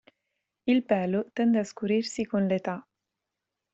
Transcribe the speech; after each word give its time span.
Il 0.71 0.81
pelo 0.83 1.29
tende 1.35 1.59
a 1.59 1.63
scurirsi 1.63 2.25
con 2.25 2.47
l'età. 2.47 2.77